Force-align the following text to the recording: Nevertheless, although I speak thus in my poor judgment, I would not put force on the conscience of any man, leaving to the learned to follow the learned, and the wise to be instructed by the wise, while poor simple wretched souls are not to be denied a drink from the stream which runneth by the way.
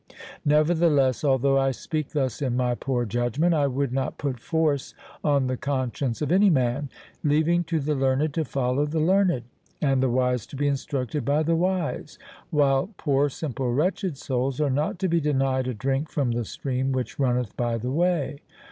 Nevertheless, 0.45 1.23
although 1.23 1.59
I 1.59 1.69
speak 1.69 2.09
thus 2.13 2.41
in 2.41 2.57
my 2.57 2.73
poor 2.73 3.05
judgment, 3.05 3.53
I 3.53 3.67
would 3.67 3.93
not 3.93 4.17
put 4.17 4.39
force 4.39 4.95
on 5.23 5.45
the 5.45 5.57
conscience 5.57 6.23
of 6.23 6.31
any 6.31 6.49
man, 6.49 6.89
leaving 7.23 7.63
to 7.65 7.79
the 7.79 7.93
learned 7.93 8.33
to 8.33 8.43
follow 8.43 8.87
the 8.87 8.99
learned, 8.99 9.43
and 9.79 10.01
the 10.01 10.09
wise 10.09 10.47
to 10.47 10.55
be 10.55 10.67
instructed 10.67 11.23
by 11.23 11.43
the 11.43 11.55
wise, 11.55 12.17
while 12.49 12.89
poor 12.97 13.29
simple 13.29 13.71
wretched 13.71 14.17
souls 14.17 14.59
are 14.59 14.71
not 14.71 14.97
to 14.97 15.07
be 15.07 15.21
denied 15.21 15.67
a 15.67 15.73
drink 15.75 16.09
from 16.09 16.31
the 16.31 16.45
stream 16.45 16.93
which 16.93 17.19
runneth 17.19 17.55
by 17.55 17.77
the 17.77 17.91
way. 17.91 18.39